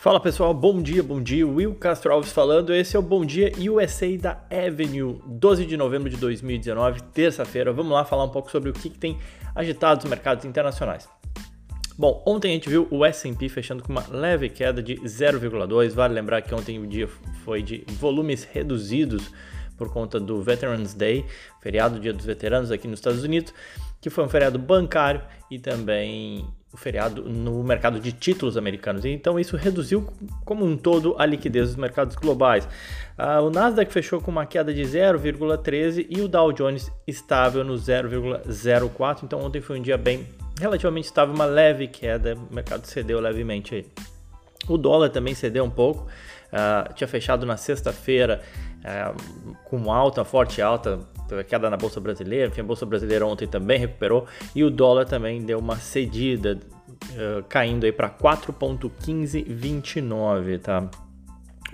Fala 0.00 0.18
pessoal, 0.18 0.54
bom 0.54 0.80
dia, 0.80 1.02
bom 1.02 1.20
dia. 1.20 1.46
Will 1.46 1.74
Castro 1.74 2.10
Alves 2.10 2.32
falando. 2.32 2.72
Esse 2.72 2.96
é 2.96 2.98
o 2.98 3.02
Bom 3.02 3.22
Dia 3.22 3.52
USA 3.70 4.16
da 4.16 4.40
Avenue, 4.50 5.20
12 5.26 5.66
de 5.66 5.76
novembro 5.76 6.08
de 6.08 6.16
2019, 6.16 7.02
terça-feira. 7.12 7.70
Vamos 7.70 7.92
lá 7.92 8.02
falar 8.02 8.24
um 8.24 8.30
pouco 8.30 8.50
sobre 8.50 8.70
o 8.70 8.72
que, 8.72 8.88
que 8.88 8.98
tem 8.98 9.18
agitado 9.54 10.02
os 10.02 10.08
mercados 10.08 10.46
internacionais. 10.46 11.06
Bom, 11.98 12.22
ontem 12.26 12.48
a 12.48 12.54
gente 12.54 12.70
viu 12.70 12.88
o 12.90 13.04
S&P 13.04 13.46
fechando 13.50 13.82
com 13.82 13.92
uma 13.92 14.06
leve 14.08 14.48
queda 14.48 14.82
de 14.82 14.94
0,2. 15.02 15.90
Vale 15.92 16.14
lembrar 16.14 16.40
que 16.40 16.54
ontem 16.54 16.78
o 16.78 16.86
dia 16.86 17.06
foi 17.44 17.62
de 17.62 17.84
volumes 17.98 18.44
reduzidos 18.44 19.30
por 19.80 19.90
conta 19.90 20.20
do 20.20 20.42
Veterans 20.42 20.92
Day, 20.92 21.24
feriado 21.62 21.98
Dia 21.98 22.12
dos 22.12 22.26
Veteranos 22.26 22.70
aqui 22.70 22.86
nos 22.86 22.98
Estados 22.98 23.24
Unidos, 23.24 23.54
que 23.98 24.10
foi 24.10 24.22
um 24.22 24.28
feriado 24.28 24.58
bancário 24.58 25.22
e 25.50 25.58
também 25.58 26.46
o 26.70 26.76
feriado 26.76 27.24
no 27.24 27.64
mercado 27.64 27.98
de 27.98 28.12
títulos 28.12 28.58
americanos. 28.58 29.06
Então 29.06 29.40
isso 29.40 29.56
reduziu 29.56 30.06
como 30.44 30.66
um 30.66 30.76
todo 30.76 31.16
a 31.18 31.24
liquidez 31.24 31.68
dos 31.68 31.76
mercados 31.76 32.14
globais. 32.14 32.68
Ah, 33.16 33.40
o 33.40 33.48
Nasdaq 33.48 33.90
fechou 33.90 34.20
com 34.20 34.30
uma 34.30 34.44
queda 34.44 34.72
de 34.72 34.82
0,13 34.82 36.06
e 36.10 36.20
o 36.20 36.28
Dow 36.28 36.52
Jones 36.52 36.92
estável 37.06 37.64
no 37.64 37.74
0,04. 37.76 39.24
Então 39.24 39.40
ontem 39.40 39.62
foi 39.62 39.78
um 39.78 39.82
dia 39.82 39.96
bem 39.96 40.28
relativamente 40.60 41.06
estável, 41.06 41.34
uma 41.34 41.46
leve 41.46 41.88
queda, 41.88 42.34
o 42.34 42.54
mercado 42.54 42.84
cedeu 42.84 43.18
levemente 43.18 43.74
aí. 43.74 43.86
O 44.68 44.76
dólar 44.76 45.08
também 45.08 45.34
cedeu 45.34 45.64
um 45.64 45.70
pouco, 45.70 46.06
uh, 46.52 46.92
tinha 46.94 47.08
fechado 47.08 47.44
na 47.46 47.56
sexta-feira 47.56 48.42
uh, 48.78 49.16
com 49.64 49.90
alta, 49.92 50.24
forte 50.24 50.62
alta, 50.62 51.00
queda 51.48 51.70
na 51.70 51.76
Bolsa 51.76 52.00
Brasileira, 52.00 52.48
enfim, 52.48 52.60
a 52.60 52.64
Bolsa 52.64 52.84
Brasileira 52.84 53.24
ontem 53.26 53.46
também 53.46 53.78
recuperou 53.78 54.26
e 54.54 54.64
o 54.64 54.70
dólar 54.70 55.06
também 55.06 55.42
deu 55.42 55.58
uma 55.58 55.76
cedida, 55.76 56.58
uh, 57.12 57.42
caindo 57.48 57.84
aí 57.84 57.92
para 57.92 58.10
4,1529, 58.10 60.60
tá? 60.60 60.90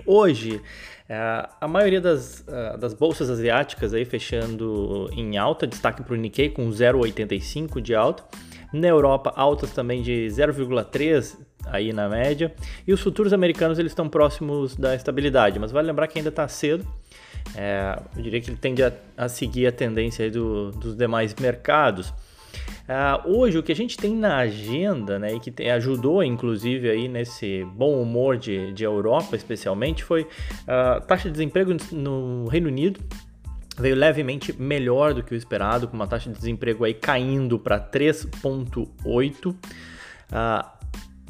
Hoje, 0.05 0.61
a 1.59 1.67
maioria 1.67 1.99
das, 1.99 2.45
das 2.79 2.93
bolsas 2.93 3.29
asiáticas 3.29 3.93
aí 3.93 4.05
fechando 4.05 5.09
em 5.11 5.37
alta, 5.37 5.67
destaque 5.67 6.01
para 6.01 6.13
o 6.13 6.15
Nikkei 6.15 6.49
com 6.49 6.69
0,85 6.69 7.81
de 7.81 7.93
alta, 7.93 8.23
na 8.71 8.87
Europa, 8.87 9.33
altas 9.35 9.71
também 9.71 10.01
de 10.01 10.27
0,3 10.29 11.37
aí 11.71 11.93
na 11.93 12.07
média. 12.09 12.53
E 12.85 12.93
os 12.93 13.01
futuros 13.01 13.33
americanos 13.33 13.79
eles 13.79 13.91
estão 13.91 14.07
próximos 14.09 14.75
da 14.75 14.95
estabilidade, 14.95 15.59
mas 15.59 15.71
vale 15.71 15.87
lembrar 15.87 16.07
que 16.07 16.17
ainda 16.17 16.29
está 16.29 16.47
cedo. 16.47 16.85
É, 17.55 17.99
eu 18.15 18.21
diria 18.21 18.41
que 18.41 18.49
ele 18.49 18.57
tende 18.57 18.83
a, 18.83 18.91
a 19.15 19.29
seguir 19.29 19.67
a 19.67 19.71
tendência 19.71 20.29
do, 20.29 20.71
dos 20.71 20.95
demais 20.95 21.33
mercados. 21.35 22.13
Uh, 22.87 23.37
hoje 23.37 23.57
o 23.57 23.63
que 23.63 23.71
a 23.71 23.75
gente 23.75 23.97
tem 23.97 24.15
na 24.15 24.37
agenda, 24.37 25.19
né, 25.19 25.33
e 25.33 25.39
que 25.39 25.51
te, 25.51 25.69
ajudou 25.69 26.23
inclusive 26.23 26.89
aí 26.89 27.07
nesse 27.07 27.65
bom 27.75 28.01
humor 28.01 28.37
de, 28.37 28.71
de 28.71 28.83
Europa 28.83 29.35
especialmente, 29.35 30.03
foi 30.03 30.25
a 30.65 30.97
uh, 30.97 31.05
taxa 31.05 31.25
de 31.25 31.33
desemprego 31.33 31.75
no 31.91 32.47
Reino 32.47 32.69
Unido, 32.69 32.99
veio 33.77 33.95
levemente 33.95 34.53
melhor 34.59 35.13
do 35.13 35.21
que 35.21 35.33
o 35.33 35.37
esperado, 35.37 35.87
com 35.87 35.95
uma 35.95 36.07
taxa 36.07 36.29
de 36.29 36.37
desemprego 36.37 36.83
aí 36.83 36.93
caindo 36.93 37.59
para 37.59 37.79
3,8. 37.79 39.53
Uh, 39.53 40.76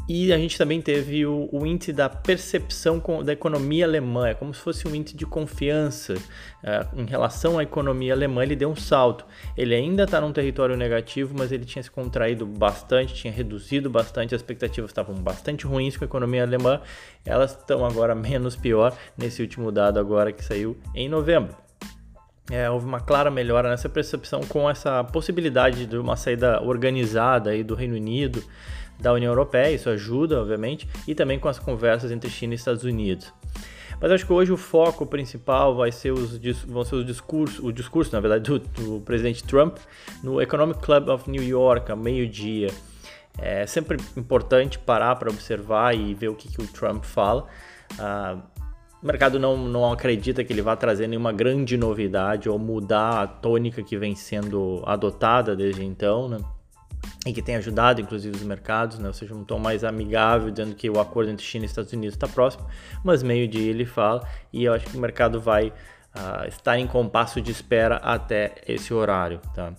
e 0.08 0.31
a 0.31 0.38
gente 0.38 0.58
também 0.58 0.81
teve 0.81 1.25
o, 1.25 1.50
o 1.52 1.66
índice 1.66 1.91
da 1.91 2.08
percepção 2.08 3.00
com, 3.00 3.23
da 3.23 3.33
economia 3.33 3.86
alemã, 3.86 4.30
é 4.30 4.33
como 4.33 4.53
se 4.53 4.61
fosse 4.61 4.88
um 4.88 4.95
índice 4.95 5.17
de 5.17 5.25
confiança 5.25 6.14
uh, 6.14 6.99
em 6.99 7.05
relação 7.05 7.59
à 7.59 7.64
economia 7.64 8.14
alemã. 8.14 8.44
Ele 8.44 8.55
deu 8.55 8.69
um 8.69 8.75
salto. 8.75 9.25
Ele 9.58 9.75
ainda 9.75 10.03
está 10.03 10.22
num 10.22 10.31
território 10.31 10.77
negativo, 10.77 11.36
mas 11.38 11.52
ele 11.52 11.66
tinha 11.66 11.83
se 11.83 11.91
contraído 11.91 12.45
bastante, 12.45 13.14
tinha 13.14 13.33
reduzido 13.33 13.89
bastante, 13.89 14.33
as 14.33 14.41
expectativas 14.41 14.91
estavam 14.91 15.16
bastante 15.16 15.66
ruins 15.66 15.97
com 15.97 16.05
a 16.05 16.08
economia 16.08 16.44
alemã. 16.44 16.80
Elas 17.25 17.52
estão 17.52 17.86
agora 17.86 18.15
menos 18.15 18.55
pior 18.55 18.98
nesse 19.17 19.42
último 19.42 19.71
dado 19.71 19.99
agora 19.99 20.31
que 20.31 20.43
saiu 20.43 20.77
em 20.95 21.10
novembro 21.10 21.67
é, 22.49 22.70
houve 22.70 22.86
uma 22.86 22.99
clara 22.99 23.30
melhora 23.30 23.70
nessa 23.70 23.89
percepção 23.89 24.42
com 24.42 24.70
essa 24.70 25.04
possibilidade 25.04 25.86
de 25.86 25.98
uma 25.98 26.15
saída 26.15 26.61
organizada 26.61 27.49
aí 27.49 27.64
do 27.64 27.76
Reino 27.76 27.95
Unido, 27.95 28.42
da 28.99 29.13
União 29.13 29.31
Europeia, 29.31 29.73
isso 29.73 29.89
ajuda, 29.89 30.41
obviamente, 30.41 30.87
e 31.08 31.13
também 31.13 31.39
com 31.39 31.47
as 31.47 31.59
conversas 31.59 32.11
entre 32.11 32.30
China 32.30 32.53
e 32.53 32.55
Estados 32.55 32.83
Unidos. 32.83 33.31
Mas 33.99 34.11
acho 34.11 34.25
que 34.25 34.33
hoje 34.33 34.52
o 34.52 34.58
foco 34.58 35.05
principal 35.05 35.75
vai 35.75 35.91
ser 35.91 36.11
os, 36.11 36.37
vão 36.65 36.83
ser 36.83 36.95
os 36.95 37.05
discursos, 37.05 37.59
o 37.59 37.71
discurso, 37.71 38.13
na 38.13 38.19
verdade, 38.19 38.43
do, 38.43 38.59
do 38.59 39.02
presidente 39.02 39.43
Trump 39.43 39.77
no 40.23 40.39
Economic 40.41 40.80
Club 40.80 41.09
of 41.09 41.30
New 41.30 41.43
York, 41.43 41.91
ao 41.91 41.97
meio-dia. 41.97 42.69
É 43.39 43.65
sempre 43.65 43.97
importante 44.15 44.77
parar 44.80 45.15
para 45.15 45.30
observar 45.30 45.95
e 45.95 46.13
ver 46.13 46.27
o 46.27 46.36
que, 46.36 46.47
que 46.47 46.61
o 46.61 46.67
Trump 46.67 47.03
fala. 47.03 47.47
Uh, 47.93 48.41
o 49.02 49.05
mercado 49.05 49.39
não, 49.39 49.57
não 49.57 49.91
acredita 49.91 50.43
que 50.43 50.52
ele 50.52 50.61
vá 50.61 50.75
trazer 50.75 51.07
nenhuma 51.07 51.31
grande 51.31 51.77
novidade 51.77 52.49
ou 52.49 52.57
mudar 52.57 53.21
a 53.21 53.27
tônica 53.27 53.83
que 53.83 53.97
vem 53.97 54.15
sendo 54.15 54.81
adotada 54.86 55.55
desde 55.55 55.83
então, 55.83 56.27
né? 56.27 56.39
E 57.25 57.33
que 57.33 57.41
tem 57.41 57.55
ajudado, 57.55 57.99
inclusive, 57.99 58.35
os 58.35 58.43
mercados, 58.43 58.99
né? 58.99 59.07
Ou 59.07 59.13
seja, 59.13 59.33
um 59.33 59.43
tom 59.43 59.59
mais 59.59 59.83
amigável, 59.83 60.49
dizendo 60.49 60.75
que 60.75 60.89
o 60.89 60.99
acordo 60.99 61.31
entre 61.31 61.45
China 61.45 61.65
e 61.65 61.67
Estados 61.67 61.91
Unidos 61.91 62.15
está 62.15 62.27
próximo, 62.27 62.65
mas 63.03 63.21
meio-dia 63.21 63.69
ele 63.69 63.85
fala, 63.85 64.27
e 64.51 64.63
eu 64.63 64.73
acho 64.73 64.85
que 64.85 64.97
o 64.97 64.99
mercado 64.99 65.39
vai 65.39 65.67
uh, 65.67 66.47
estar 66.47 66.77
em 66.79 66.87
compasso 66.87 67.41
de 67.41 67.51
espera 67.51 67.97
até 67.97 68.55
esse 68.67 68.93
horário, 68.93 69.41
tá? 69.53 69.73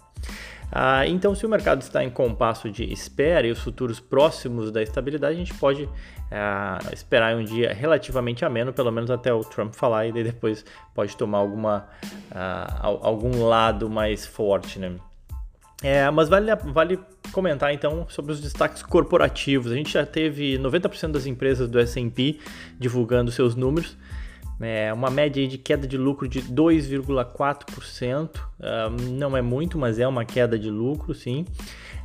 Ah, 0.70 1.06
então, 1.06 1.34
se 1.34 1.46
o 1.46 1.48
mercado 1.48 1.80
está 1.80 2.04
em 2.04 2.10
compasso 2.10 2.70
de 2.70 2.84
espera 2.92 3.46
e 3.46 3.50
os 3.50 3.58
futuros 3.58 3.98
próximos 3.98 4.70
da 4.70 4.82
estabilidade, 4.82 5.34
a 5.34 5.38
gente 5.38 5.54
pode 5.54 5.88
ah, 6.30 6.78
esperar 6.92 7.34
um 7.34 7.42
dia 7.42 7.72
relativamente 7.72 8.44
ameno, 8.44 8.72
pelo 8.72 8.92
menos 8.92 9.10
até 9.10 9.32
o 9.32 9.40
Trump 9.40 9.74
falar, 9.74 10.06
e 10.06 10.12
depois 10.12 10.64
pode 10.94 11.16
tomar 11.16 11.38
alguma, 11.38 11.88
ah, 12.30 12.80
algum 12.82 13.44
lado 13.44 13.88
mais 13.88 14.26
forte. 14.26 14.78
Né? 14.78 14.92
É, 15.82 16.10
mas 16.10 16.28
vale, 16.28 16.54
vale 16.56 16.98
comentar 17.30 17.72
então 17.72 18.06
sobre 18.08 18.32
os 18.32 18.40
destaques 18.40 18.82
corporativos. 18.82 19.70
A 19.70 19.74
gente 19.74 19.92
já 19.92 20.04
teve 20.04 20.58
90% 20.58 21.12
das 21.12 21.26
empresas 21.26 21.68
do 21.68 21.78
SP 21.78 22.42
divulgando 22.78 23.30
seus 23.30 23.54
números. 23.54 23.96
É 24.60 24.92
uma 24.92 25.08
média 25.08 25.46
de 25.46 25.56
queda 25.56 25.86
de 25.86 25.96
lucro 25.96 26.26
de 26.26 26.42
2,4%. 26.42 28.36
Uh, 28.36 28.40
não 29.12 29.36
é 29.36 29.42
muito, 29.42 29.78
mas 29.78 30.00
é 30.00 30.08
uma 30.08 30.24
queda 30.24 30.58
de 30.58 30.68
lucro, 30.68 31.14
sim. 31.14 31.46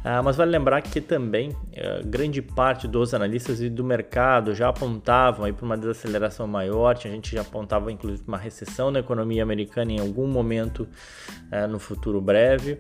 Uh, 0.04 0.22
mas 0.22 0.36
vale 0.36 0.52
lembrar 0.52 0.82
que 0.82 1.00
também 1.00 1.50
uh, 1.50 2.06
grande 2.06 2.42
parte 2.42 2.90
dos 2.90 3.14
analistas 3.14 3.62
e 3.62 3.70
do 3.70 3.86
mercado 3.86 4.54
já 4.54 4.68
apontavam 4.68 5.52
para 5.54 5.66
uma 5.66 5.78
desaceleração 5.78 6.46
maior. 6.46 6.98
A 6.98 7.08
gente 7.08 7.34
já 7.34 7.42
apontava 7.42 7.90
inclusive 7.90 8.22
uma 8.28 8.38
recessão 8.38 8.92
na 8.92 9.00
economia 9.00 9.42
americana 9.42 9.94
em 9.94 10.00
algum 10.02 10.28
momento 10.28 10.88
uh, 11.52 11.68
no 11.70 11.80
futuro 11.80 12.20
breve. 12.20 12.80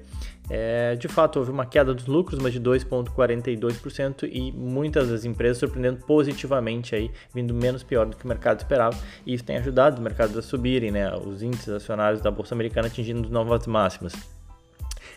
É, 0.50 0.95
de 0.95 1.07
fato, 1.07 1.39
houve 1.39 1.51
uma 1.51 1.66
queda 1.66 1.94
dos 1.94 2.06
lucros, 2.06 2.38
mas 2.41 2.51
de 2.51 2.59
2,42% 2.59 4.29
e 4.29 4.51
muitas 4.51 5.07
das 5.07 5.23
empresas 5.23 5.57
surpreendendo 5.57 6.05
positivamente 6.05 6.94
aí, 6.94 7.09
vindo 7.34 7.53
menos 7.53 7.81
pior 7.81 8.05
do 8.05 8.17
que 8.17 8.25
o 8.25 8.28
mercado 8.28 8.59
esperava. 8.59 8.97
E 9.25 9.34
isso 9.34 9.45
tem 9.45 9.55
ajudado 9.55 9.95
os 9.95 10.01
mercados 10.01 10.38
a 10.38 10.41
subirem, 10.41 10.91
né? 10.91 11.16
Os 11.16 11.41
índices 11.41 11.69
acionários 11.69 12.22
da 12.22 12.29
Bolsa 12.29 12.53
Americana 12.53 12.88
atingindo 12.88 13.29
novas 13.29 13.66
máximas. 13.66 14.42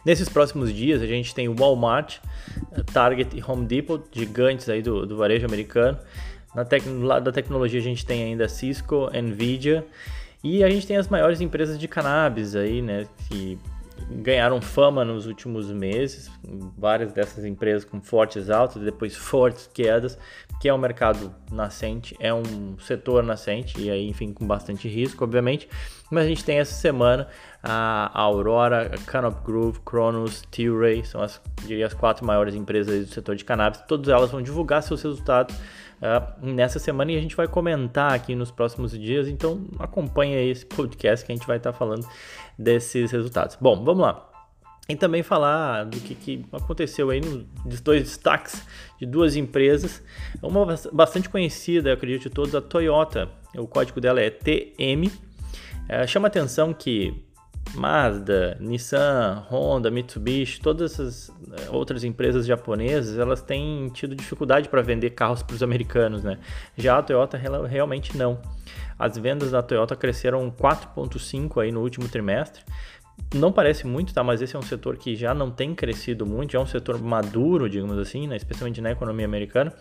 Nesses 0.04 0.28
próximos 0.28 0.72
dias, 0.72 1.02
a 1.02 1.06
gente 1.06 1.34
tem 1.34 1.48
Walmart, 1.48 2.18
Target 2.92 3.36
e 3.36 3.42
Home 3.42 3.66
Depot, 3.66 4.02
gigantes 4.12 4.68
aí 4.68 4.82
do, 4.82 5.06
do 5.06 5.16
varejo 5.16 5.46
americano. 5.46 5.98
Na 6.54 6.64
tec, 6.64 6.86
no 6.86 7.06
lado 7.06 7.24
da 7.24 7.32
tecnologia, 7.32 7.80
a 7.80 7.82
gente 7.82 8.04
tem 8.06 8.22
ainda 8.22 8.48
Cisco, 8.48 9.10
Nvidia 9.12 9.86
e 10.42 10.62
a 10.62 10.70
gente 10.70 10.86
tem 10.86 10.96
as 10.96 11.08
maiores 11.08 11.40
empresas 11.40 11.78
de 11.78 11.88
cannabis 11.88 12.54
aí, 12.54 12.80
né? 12.80 13.06
Que 13.28 13.58
ganharam 14.10 14.60
fama 14.60 15.04
nos 15.04 15.26
últimos 15.26 15.70
meses, 15.70 16.30
várias 16.76 17.12
dessas 17.12 17.44
empresas 17.44 17.84
com 17.84 18.00
fortes 18.00 18.50
altas 18.50 18.82
depois 18.82 19.14
fortes 19.16 19.68
quedas, 19.72 20.18
que 20.60 20.68
é 20.68 20.74
um 20.74 20.78
mercado 20.78 21.34
nascente, 21.50 22.16
é 22.20 22.32
um 22.32 22.78
setor 22.78 23.22
nascente 23.22 23.80
e 23.80 23.90
aí, 23.90 24.08
enfim, 24.08 24.32
com 24.32 24.46
bastante 24.46 24.88
risco, 24.88 25.24
obviamente. 25.24 25.68
Mas 26.10 26.24
a 26.24 26.28
gente 26.28 26.44
tem 26.44 26.58
essa 26.58 26.74
semana 26.74 27.26
a 27.62 28.10
Aurora, 28.14 28.92
a 28.94 28.98
Canop 29.10 29.44
Groove, 29.44 29.80
Cronos, 29.80 30.44
Tilray, 30.52 31.04
são 31.04 31.20
as, 31.20 31.40
diria, 31.64 31.86
as 31.86 31.94
quatro 31.94 32.24
maiores 32.24 32.54
empresas 32.54 33.08
do 33.08 33.12
setor 33.12 33.34
de 33.34 33.44
cannabis. 33.44 33.80
Todas 33.88 34.08
elas 34.08 34.30
vão 34.30 34.40
divulgar 34.40 34.82
seus 34.82 35.02
resultados 35.02 35.56
uh, 36.00 36.46
nessa 36.46 36.78
semana 36.78 37.12
e 37.12 37.16
a 37.16 37.20
gente 37.20 37.36
vai 37.36 37.48
comentar 37.48 38.12
aqui 38.12 38.34
nos 38.34 38.50
próximos 38.50 38.92
dias. 38.98 39.28
Então 39.28 39.66
acompanha 39.78 40.40
esse 40.42 40.64
podcast 40.66 41.24
que 41.24 41.32
a 41.32 41.34
gente 41.34 41.46
vai 41.46 41.56
estar 41.56 41.72
tá 41.72 41.78
falando 41.78 42.06
desses 42.58 43.10
resultados. 43.10 43.56
Bom, 43.60 43.84
vamos 43.84 44.02
lá. 44.02 44.30
E 44.88 44.94
também 44.94 45.22
falar 45.22 45.84
do 45.84 45.98
que, 45.98 46.14
que 46.14 46.46
aconteceu 46.52 47.10
aí 47.10 47.20
nos 47.64 47.80
dois 47.80 48.02
destaques 48.04 48.64
de 48.98 49.04
duas 49.04 49.34
empresas. 49.34 50.00
Uma 50.40 50.64
bastante 50.92 51.28
conhecida, 51.28 51.88
eu 51.88 51.94
acredito 51.94 52.22
de 52.22 52.30
todos, 52.30 52.54
a 52.54 52.60
Toyota. 52.60 53.28
O 53.56 53.66
código 53.66 54.00
dela 54.00 54.20
é 54.20 54.30
TM. 54.30 55.10
É, 55.88 56.06
chama 56.06 56.28
atenção 56.28 56.72
que 56.72 57.25
Mazda, 57.74 58.56
Nissan, 58.60 59.44
Honda, 59.50 59.90
Mitsubishi, 59.90 60.60
todas 60.60 60.92
essas 60.92 61.28
eh, 61.28 61.68
outras 61.70 62.04
empresas 62.04 62.46
japonesas, 62.46 63.18
elas 63.18 63.42
têm 63.42 63.88
tido 63.90 64.14
dificuldade 64.14 64.68
para 64.68 64.82
vender 64.82 65.10
carros 65.10 65.42
para 65.42 65.54
os 65.54 65.62
americanos, 65.62 66.22
né? 66.22 66.38
Já 66.76 66.98
a 66.98 67.02
Toyota 67.02 67.36
realmente 67.36 68.16
não. 68.16 68.40
As 68.98 69.18
vendas 69.18 69.50
da 69.50 69.62
Toyota 69.62 69.94
cresceram 69.94 70.50
4.5 70.50 71.62
aí 71.62 71.70
no 71.70 71.80
último 71.80 72.08
trimestre. 72.08 72.64
Não 73.34 73.52
parece 73.52 73.86
muito, 73.86 74.12
tá? 74.12 74.22
Mas 74.22 74.40
esse 74.40 74.56
é 74.56 74.58
um 74.58 74.62
setor 74.62 74.96
que 74.96 75.16
já 75.16 75.34
não 75.34 75.50
tem 75.50 75.74
crescido 75.74 76.24
muito, 76.24 76.52
já 76.52 76.58
é 76.58 76.62
um 76.62 76.66
setor 76.66 77.00
maduro, 77.00 77.68
digamos 77.68 77.98
assim, 77.98 78.26
né? 78.26 78.36
especialmente 78.36 78.80
na 78.80 78.90
economia 78.90 79.26
americana. 79.26 79.72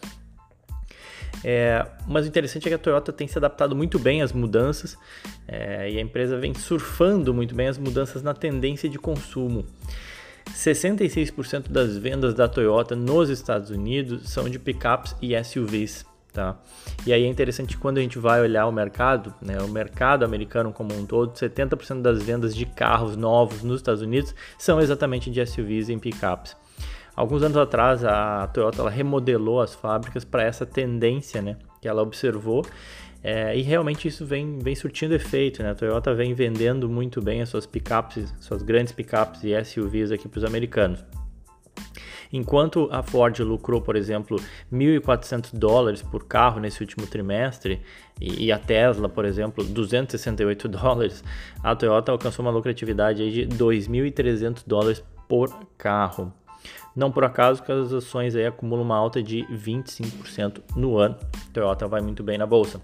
É, 1.47 1.85
mas 2.07 2.25
o 2.25 2.27
interessante 2.27 2.65
é 2.65 2.69
que 2.69 2.73
a 2.73 2.79
Toyota 2.79 3.13
tem 3.13 3.27
se 3.27 3.37
adaptado 3.37 3.75
muito 3.75 3.99
bem 3.99 4.23
às 4.23 4.33
mudanças 4.33 4.97
é, 5.47 5.91
e 5.91 5.99
a 5.99 6.01
empresa 6.01 6.39
vem 6.39 6.55
surfando 6.55 7.31
muito 7.35 7.53
bem 7.53 7.67
as 7.67 7.77
mudanças 7.77 8.23
na 8.23 8.33
tendência 8.33 8.89
de 8.89 8.97
consumo. 8.97 9.63
66% 10.49 11.69
das 11.69 11.97
vendas 11.97 12.33
da 12.33 12.47
Toyota 12.47 12.95
nos 12.95 13.29
Estados 13.29 13.69
Unidos 13.69 14.27
são 14.27 14.49
de 14.49 14.57
pickups 14.57 15.15
e 15.21 15.35
SUVs. 15.43 16.03
Tá? 16.33 16.57
E 17.05 17.13
aí 17.13 17.23
é 17.23 17.27
interessante 17.27 17.77
quando 17.77 17.99
a 17.99 18.01
gente 18.01 18.17
vai 18.17 18.41
olhar 18.41 18.65
o 18.65 18.71
mercado, 18.71 19.31
né, 19.39 19.59
o 19.61 19.67
mercado 19.67 20.25
americano 20.25 20.73
como 20.73 20.97
um 20.97 21.05
todo, 21.05 21.31
70% 21.33 22.01
das 22.01 22.23
vendas 22.23 22.55
de 22.55 22.65
carros 22.65 23.15
novos 23.15 23.61
nos 23.61 23.81
Estados 23.81 24.01
Unidos 24.01 24.33
são 24.57 24.81
exatamente 24.81 25.29
de 25.29 25.45
SUVs 25.45 25.89
e 25.89 25.97
pickups. 25.97 26.57
Alguns 27.15 27.43
anos 27.43 27.57
atrás, 27.57 28.03
a 28.03 28.47
Toyota 28.47 28.87
remodelou 28.89 29.61
as 29.61 29.73
fábricas 29.73 30.25
para 30.25 30.43
essa 30.43 30.65
tendência 30.65 31.41
né, 31.41 31.57
que 31.81 31.87
ela 31.87 32.01
observou. 32.01 32.65
É, 33.23 33.57
e 33.57 33.61
realmente 33.61 34.07
isso 34.07 34.25
vem, 34.25 34.59
vem 34.59 34.75
surtindo 34.75 35.15
efeito, 35.15 35.63
né? 35.63 35.71
A 35.71 35.75
Toyota 35.75 36.13
vem 36.13 36.35
vendendo 36.35 36.87
muito 36.87 37.19
bem 37.21 37.41
as 37.41 37.49
suas 37.49 37.65
picapes, 37.65 38.31
suas 38.39 38.61
grandes 38.61 38.93
picapes 38.93 39.43
e 39.43 39.63
SUVs 39.65 40.11
aqui 40.11 40.27
para 40.27 40.37
os 40.37 40.43
americanos. 40.43 41.03
Enquanto 42.31 42.87
a 42.91 43.01
Ford 43.01 43.39
lucrou, 43.39 43.81
por 43.81 43.95
exemplo, 43.95 44.37
1.400 44.71 45.57
dólares 45.57 46.01
por 46.01 46.27
carro 46.27 46.59
nesse 46.59 46.81
último 46.81 47.07
trimestre 47.07 47.81
e, 48.19 48.51
a 48.51 48.59
Tesla, 48.59 49.09
por 49.09 49.25
exemplo, 49.25 49.63
268 49.63 50.67
dólares, 50.67 51.23
a 51.63 51.75
Toyota 51.75 52.11
alcançou 52.11 52.45
uma 52.45 52.51
lucratividade 52.51 53.31
de 53.31 53.47
2.300 53.47 54.63
dólares 54.67 55.03
por 55.27 55.49
carro. 55.77 56.31
Não 56.95 57.11
por 57.11 57.23
acaso 57.23 57.61
que 57.61 57.71
as 57.71 57.91
ações 57.91 58.35
aí 58.35 58.45
acumulam 58.45 58.85
uma 58.85 58.95
alta 58.95 59.21
de 59.21 59.45
25% 59.51 60.61
no 60.75 60.97
ano. 60.97 61.17
Toyota 61.51 61.87
vai 61.87 62.01
muito 62.01 62.23
bem 62.23 62.37
na 62.37 62.45
bolsa. 62.45 62.81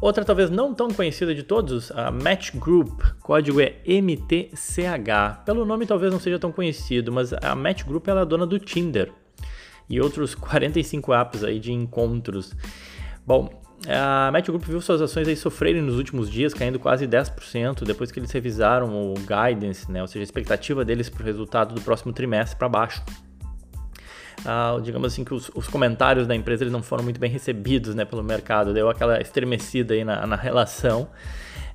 Outra 0.00 0.24
talvez 0.24 0.48
não 0.50 0.72
tão 0.74 0.88
conhecida 0.88 1.34
de 1.34 1.42
todos, 1.42 1.90
a 1.90 2.10
Match 2.10 2.54
Group, 2.54 3.02
código 3.20 3.60
é 3.60 3.76
MTCH. 3.84 5.44
Pelo 5.44 5.66
nome 5.66 5.86
talvez 5.86 6.10
não 6.10 6.18
seja 6.18 6.38
tão 6.38 6.50
conhecido, 6.50 7.12
mas 7.12 7.34
a 7.34 7.54
Match 7.54 7.84
Group 7.84 8.08
é 8.08 8.12
a 8.12 8.24
dona 8.24 8.46
do 8.46 8.58
Tinder 8.58 9.12
e 9.90 10.00
outros 10.00 10.34
45 10.34 11.12
apps 11.12 11.44
aí 11.44 11.58
de 11.58 11.72
encontros. 11.72 12.54
Bom, 13.26 13.59
a 13.88 14.30
Match 14.30 14.46
Group 14.46 14.64
viu 14.64 14.80
suas 14.80 15.00
ações 15.00 15.26
aí 15.26 15.36
sofrerem 15.36 15.80
nos 15.80 15.96
últimos 15.96 16.30
dias, 16.30 16.52
caindo 16.52 16.78
quase 16.78 17.06
10%, 17.06 17.84
depois 17.84 18.12
que 18.12 18.18
eles 18.18 18.30
revisaram 18.30 18.94
o 18.94 19.14
guidance, 19.14 19.90
né, 19.90 20.02
ou 20.02 20.06
seja, 20.06 20.22
a 20.22 20.24
expectativa 20.24 20.84
deles 20.84 21.08
para 21.08 21.22
o 21.22 21.24
resultado 21.24 21.74
do 21.74 21.80
próximo 21.80 22.12
trimestre 22.12 22.58
para 22.58 22.68
baixo. 22.68 23.02
Ah, 24.44 24.78
digamos 24.82 25.12
assim 25.12 25.22
que 25.22 25.34
os, 25.34 25.50
os, 25.54 25.68
comentários 25.68 26.26
da 26.26 26.34
empresa 26.34 26.64
eles 26.64 26.72
não 26.72 26.82
foram 26.82 27.04
muito 27.04 27.20
bem 27.20 27.30
recebidos 27.30 27.94
né, 27.94 28.04
pelo 28.04 28.22
mercado, 28.22 28.72
deu 28.72 28.88
aquela 28.88 29.20
estremecida 29.20 29.94
aí 29.94 30.04
na, 30.04 30.26
na 30.26 30.36
relação. 30.36 31.08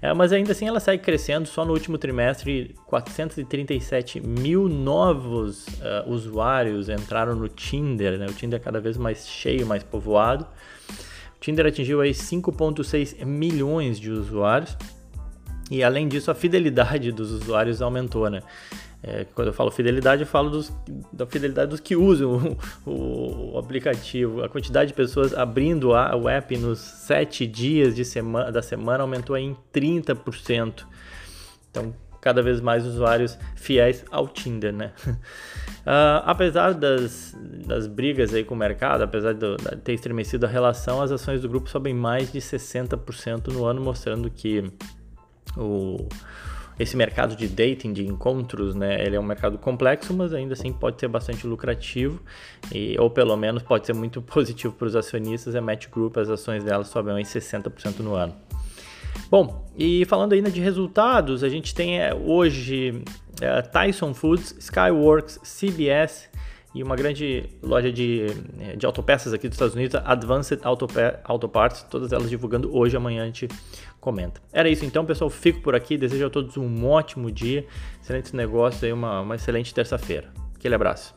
É, 0.02 0.14
mas 0.14 0.34
ainda 0.34 0.52
assim 0.52 0.68
ela 0.68 0.80
segue 0.80 1.02
crescendo, 1.02 1.48
só 1.48 1.64
no 1.64 1.74
último 1.74 1.98
trimestre 1.98 2.76
437 2.86 4.20
mil 4.20 4.68
novos 4.68 5.68
uh, 5.68 6.08
usuários 6.08 6.90
entraram 6.90 7.36
no 7.36 7.48
Tinder, 7.48 8.18
né? 8.18 8.26
o 8.28 8.34
Tinder 8.34 8.60
é 8.60 8.64
cada 8.64 8.80
vez 8.80 8.98
mais 8.98 9.28
cheio, 9.28 9.66
mais 9.66 9.84
povoado. 9.84 10.46
Tinder 11.40 11.66
atingiu 11.66 12.02
aí 12.02 12.12
5,6 12.12 13.26
milhões 13.26 14.00
de 14.00 14.12
usuários. 14.12 14.78
E 15.70 15.84
além 15.84 16.08
disso, 16.08 16.30
a 16.30 16.36
fidelidade 16.36 17.12
dos 17.12 17.32
usuários 17.32 17.82
aumentou, 17.82 18.30
né? 18.30 18.42
É, 19.08 19.24
quando 19.36 19.50
eu 19.50 19.54
falo 19.54 19.70
fidelidade, 19.70 20.24
eu 20.24 20.28
falo 20.28 20.50
dos, 20.50 20.74
da 21.14 21.28
fidelidade 21.28 21.70
dos 21.70 21.80
que 21.80 21.96
usam 21.96 22.58
o, 22.86 23.54
o, 23.54 23.58
aplicativo. 23.60 24.44
A 24.44 24.50
quantidade 24.50 24.88
de 24.88 24.94
pessoas 24.96 25.32
abrindo 25.32 25.94
a, 25.94 26.16
o 26.16 26.28
app 26.28 26.58
nos 26.58 26.80
7 26.80 27.46
dias 27.46 27.96
de 27.96 28.04
semana, 28.04 28.52
da 28.52 28.64
semana 28.64 29.04
aumentou 29.04 29.38
em 29.38 29.56
30%. 29.72 30.86
Então, 31.70 31.94
cada 32.26 32.42
vez 32.42 32.60
mais 32.60 32.88
usuários 32.88 33.38
fiéis 33.56 34.04
ao 34.10 34.28
Tinder, 34.28 34.74
né? 34.74 34.92
Uh, 35.06 36.26
apesar 36.26 36.74
das, 36.74 37.38
das 37.68 37.86
brigas 37.86 38.34
aí 38.34 38.44
com 38.44 38.56
o 38.56 38.58
mercado, 38.58 39.04
apesar 39.04 39.34
de, 39.34 39.56
ter 39.84 39.94
estremecido 39.94 40.48
a 40.48 40.50
relação, 40.50 41.04
as 41.04 41.12
ações 41.12 41.44
do 41.44 41.48
grupo 41.48 41.70
sobem 41.70 41.94
mais 41.94 42.32
de 42.32 42.40
60% 42.40 43.50
no 43.54 43.64
ano, 43.64 43.80
mostrando 43.80 44.28
que 44.32 44.64
o, 45.56 46.10
esse 46.80 46.98
mercado 46.98 47.36
de 47.36 47.48
dating, 47.48 47.94
de 47.94 48.08
encontros, 48.08 48.74
né, 48.74 49.06
ele 49.06 49.16
é 49.16 49.20
um 49.20 49.24
mercado 49.24 49.60
complexo, 49.60 50.12
mas 50.12 50.34
ainda 50.34 50.54
assim 50.54 50.74
pode 50.74 51.00
ser 51.00 51.08
bastante 51.08 51.46
lucrativo, 51.46 52.20
e, 52.74 52.98
ou 53.00 53.08
pelo 53.12 53.38
menos 53.38 53.62
pode 53.62 53.86
ser 53.86 53.94
muito 53.94 54.20
positivo 54.26 54.74
para 54.74 54.88
os 54.88 54.96
acionistas. 54.96 55.54
A 55.54 55.62
Match 55.62 55.90
Group, 55.90 56.18
as 56.18 56.28
ações 56.28 56.64
dela 56.64 56.84
sobem 56.84 57.20
em 57.20 57.24
60% 57.24 58.00
no 58.00 58.16
ano. 58.16 58.34
Bom, 59.30 59.66
e 59.78 60.06
falando 60.06 60.34
ainda 60.34 60.50
de 60.50 60.62
resultados, 60.62 61.44
a 61.44 61.50
gente 61.50 61.74
tem 61.74 62.00
é, 62.00 62.14
hoje 62.14 63.04
é, 63.42 63.62
Tyson 63.62 64.14
Foods, 64.14 64.56
Skyworks, 64.60 65.40
CBS 65.44 66.30
e 66.74 66.84
uma 66.84 66.96
grande 66.96 67.50
loja 67.64 67.92
de, 67.92 68.28
é, 68.60 68.76
de 68.76 68.86
autopeças 68.86 69.34
aqui 69.34 69.48
dos 69.48 69.56
Estados 69.56 69.76
Unidos, 69.76 70.00
Advanced 70.04 70.60
Auto, 70.64 70.88
Auto 71.24 71.48
Parts, 71.48 71.84
todas 71.84 72.12
elas 72.12 72.30
divulgando 72.30 72.76
hoje, 72.76 72.96
amanhã 72.98 73.24
a 73.24 73.26
gente 73.26 73.48
comenta. 74.00 74.42
Era 74.52 74.70
isso 74.70 74.86
então, 74.86 75.06
pessoal, 75.06 75.30
fico 75.30 75.62
por 75.62 75.74
aqui, 75.74 75.98
desejo 75.98 76.28
a 76.28 76.30
todos 76.30 76.58
um 76.58 76.86
ótimo 76.86 77.32
dia, 77.32 77.66
excelentes 78.02 78.34
negócios 78.34 78.84
e 78.84 78.92
uma, 78.92 79.22
uma 79.22 79.36
excelente 79.36 79.74
terça-feira. 79.74 80.32
Aquele 80.56 80.76
abraço. 80.76 81.16